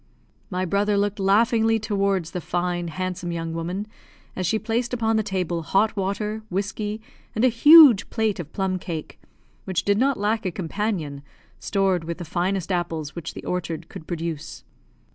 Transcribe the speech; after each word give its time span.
My 0.49 0.65
brother 0.65 0.97
looked 0.97 1.19
laughingly 1.19 1.77
towards 1.77 2.31
the 2.31 2.41
fine, 2.41 2.87
handsome 2.87 3.31
young 3.31 3.53
woman, 3.53 3.85
as 4.35 4.47
she 4.47 4.57
placed 4.57 4.95
upon 4.95 5.15
the 5.15 5.21
table 5.21 5.61
hot 5.61 5.95
water, 5.95 6.41
whiskey, 6.49 7.01
and 7.35 7.45
a 7.45 7.49
huge 7.49 8.09
plate 8.09 8.39
of 8.39 8.51
plum 8.51 8.79
cake, 8.79 9.19
which 9.65 9.85
did 9.85 9.99
not 9.99 10.17
lack 10.17 10.43
a 10.43 10.49
companion, 10.51 11.21
stored 11.59 12.05
with 12.05 12.17
the 12.17 12.25
finest 12.25 12.71
apples 12.71 13.15
which 13.15 13.35
the 13.35 13.45
orchard 13.45 13.89
could 13.89 14.07
produce. 14.07 14.63